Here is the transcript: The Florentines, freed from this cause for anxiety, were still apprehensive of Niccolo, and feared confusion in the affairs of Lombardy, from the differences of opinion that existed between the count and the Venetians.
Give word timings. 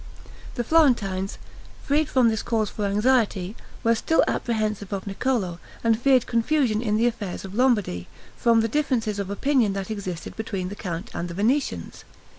The 0.55 0.63
Florentines, 0.63 1.37
freed 1.83 2.09
from 2.09 2.29
this 2.29 2.41
cause 2.41 2.71
for 2.71 2.85
anxiety, 2.85 3.55
were 3.83 3.93
still 3.93 4.23
apprehensive 4.27 4.91
of 4.91 5.05
Niccolo, 5.05 5.59
and 5.83 6.01
feared 6.01 6.25
confusion 6.25 6.81
in 6.81 6.97
the 6.97 7.05
affairs 7.05 7.45
of 7.45 7.53
Lombardy, 7.53 8.07
from 8.35 8.61
the 8.61 8.67
differences 8.67 9.19
of 9.19 9.29
opinion 9.29 9.73
that 9.73 9.91
existed 9.91 10.35
between 10.35 10.69
the 10.69 10.75
count 10.75 11.11
and 11.13 11.27
the 11.27 11.35
Venetians. 11.35 12.03